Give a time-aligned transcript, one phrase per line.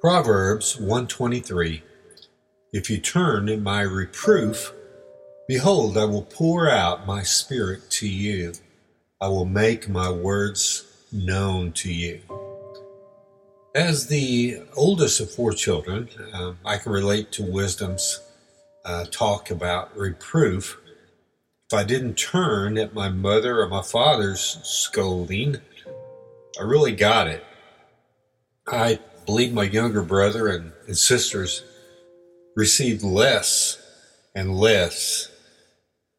[0.00, 1.82] Proverbs 123
[2.72, 4.72] If you turn in my reproof,
[5.46, 8.54] behold, I will pour out my spirit to you.
[9.20, 12.22] I will make my words known to you.
[13.74, 18.22] As the oldest of four children, uh, I can relate to wisdom's
[18.86, 20.80] uh, talk about reproof.
[21.70, 25.58] If I didn't turn at my mother or my father's scolding,
[26.58, 27.44] I really got it.
[28.66, 28.98] I
[29.30, 31.62] believe my younger brother and, and sisters
[32.56, 33.80] received less
[34.34, 35.30] and less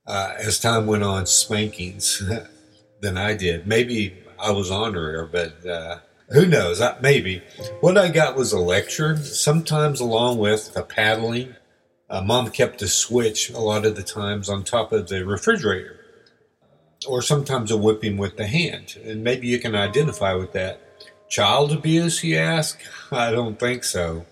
[0.08, 2.24] uh, as time went on spankings
[3.02, 3.68] than I did.
[3.68, 6.80] Maybe I was honorier, but uh, who knows?
[6.80, 7.44] I, maybe.
[7.82, 11.56] What I got was a lecture, sometimes along with a paddling.
[12.10, 16.00] Uh, Mom kept a switch a lot of the times on top of the refrigerator,
[17.06, 18.96] or sometimes a whipping with the hand.
[19.04, 20.80] And maybe you can identify with that.
[21.32, 22.80] Child abuse, you ask?
[23.12, 24.28] I don't think so.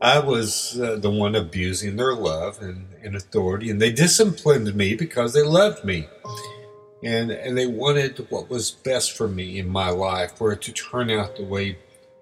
[0.00, 4.94] I was uh, the one abusing their love and, and authority, and they disciplined me
[4.94, 6.08] because they loved me
[7.02, 10.72] and and they wanted what was best for me in my life for it to
[10.72, 11.78] turn out the way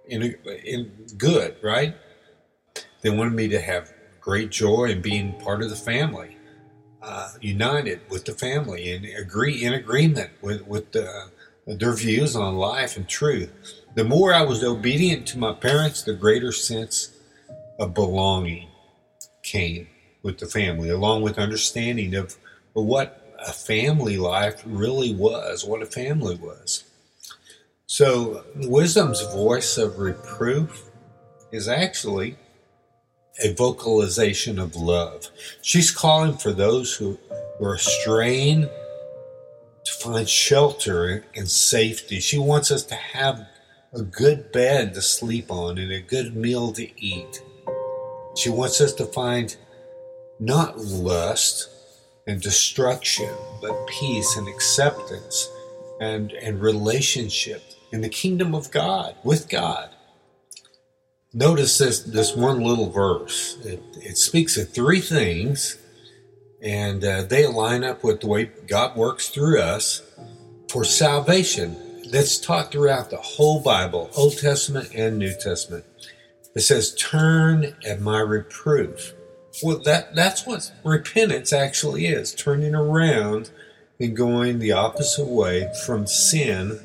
[0.07, 1.97] in in good right
[3.03, 6.37] they wanted me to have great joy in being part of the family
[7.03, 11.31] uh, united with the family and agree in agreement with with the,
[11.77, 13.51] their views on life and truth
[13.95, 17.13] the more i was obedient to my parents the greater sense
[17.79, 18.69] of belonging
[19.43, 19.89] came
[20.23, 22.37] with the family along with understanding of,
[22.75, 26.85] what a family life really was, what a family was.
[27.87, 30.89] So, wisdom's voice of reproof
[31.51, 32.37] is actually
[33.43, 35.29] a vocalization of love.
[35.61, 37.19] She's calling for those who
[37.61, 38.71] are straying to
[40.03, 42.21] find shelter and safety.
[42.21, 43.47] She wants us to have
[43.93, 47.43] a good bed to sleep on and a good meal to eat.
[48.37, 49.57] She wants us to find
[50.41, 51.69] not lust,
[52.29, 53.31] and destruction,
[53.63, 55.51] but peace and acceptance
[55.99, 59.89] and, and relationship in the kingdom of God, with God.
[61.33, 63.57] Notice this, this one little verse.
[63.65, 65.79] It, it speaks of three things,
[66.63, 70.03] and uh, they line up with the way God works through us
[70.71, 71.77] for salvation.
[72.11, 75.85] That's taught throughout the whole Bible, Old Testament and New Testament.
[76.55, 79.13] It says, Turn at my reproof.
[79.63, 83.51] Well, that that's what repentance actually is: turning around
[83.99, 86.81] and going the opposite way from sin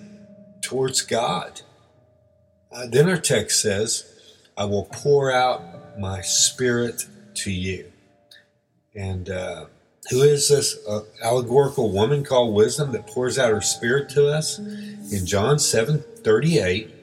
[0.61, 1.61] towards God.
[2.71, 4.05] Uh, then our text says,
[4.57, 7.92] "I will pour out my spirit to you."
[8.95, 9.65] And uh,
[10.09, 14.59] who is this uh, allegorical woman called wisdom that pours out her spirit to us?
[14.59, 16.93] In John seven thirty eight,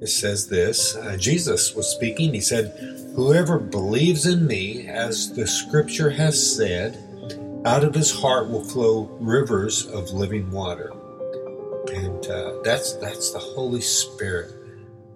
[0.00, 2.34] it says this: uh, Jesus was speaking.
[2.34, 2.72] He said
[3.14, 6.96] Whoever believes in me, as the scripture has said,
[7.64, 10.92] out of his heart will flow rivers of living water.
[11.92, 14.54] And uh, that's that's the Holy Spirit,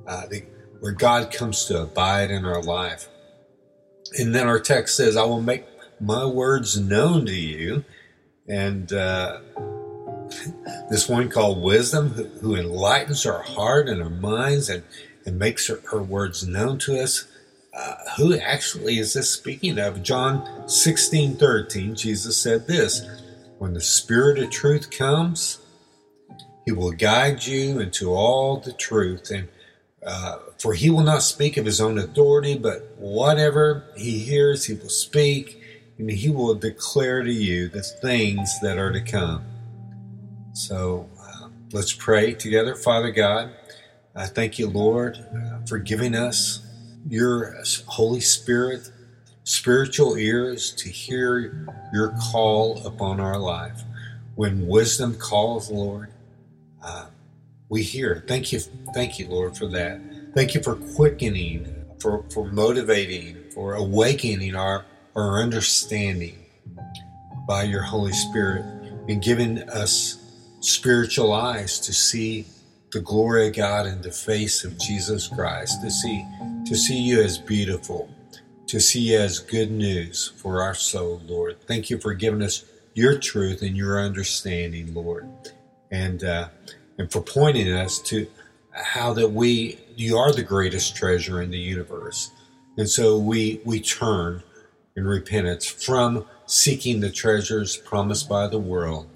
[0.07, 0.45] uh, the,
[0.81, 3.09] where God comes to abide in our life.
[4.19, 7.85] And then our text says, "I will make my words known to you."
[8.49, 9.41] And uh,
[10.91, 14.83] this one called wisdom, who, who, enlightens our heart and our minds and,
[15.25, 17.27] and makes her, her words known to us
[17.75, 20.03] uh, who actually is this speaking of?
[20.03, 23.05] John 16 13, Jesus said this
[23.59, 25.59] When the Spirit of truth comes,
[26.65, 29.31] he will guide you into all the truth.
[29.31, 29.49] And
[30.07, 34.75] uh, for he will not speak of his own authority, but whatever he hears, he
[34.75, 35.61] will speak,
[35.99, 39.45] and he will declare to you the things that are to come.
[40.53, 42.75] So uh, let's pray together.
[42.75, 43.51] Father God,
[44.15, 46.65] I thank you, Lord, uh, for giving us
[47.09, 47.57] your
[47.87, 48.91] Holy Spirit
[49.45, 53.83] spiritual ears to hear your call upon our life.
[54.37, 56.13] When wisdom calls, Lord,
[56.83, 57.07] uh,
[57.69, 58.25] we hear.
[58.27, 58.61] Thank you,
[58.95, 60.01] thank you, Lord, for that.
[60.35, 64.85] Thank you for quickening, for, for motivating, for awakening our,
[65.17, 66.39] our understanding
[67.47, 68.65] by your Holy Spirit
[69.09, 70.19] and giving us
[70.61, 72.47] spiritual eyes to see
[72.93, 76.25] the glory of God in the face of Jesus Christ, to see
[76.67, 78.09] to see you as beautiful,
[78.67, 81.61] to see you as good news for our soul, Lord.
[81.67, 82.65] Thank you for giving us
[82.95, 85.29] your truth and your understanding, Lord,
[85.91, 86.49] and uh,
[86.99, 88.27] and for pointing us to
[88.73, 92.31] how that we you are the greatest treasure in the universe,
[92.79, 94.43] and so we we turn
[94.97, 99.09] in repentance from seeking the treasures promised by the world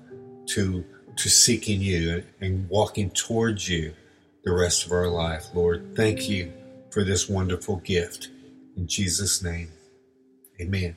[0.46, 0.84] to
[1.16, 3.92] to seeking you and walking towards you
[4.44, 5.96] the rest of our life, Lord.
[5.96, 6.52] Thank you
[6.90, 8.28] for this wonderful gift.
[8.76, 9.72] In Jesus' name,
[10.60, 10.94] amen.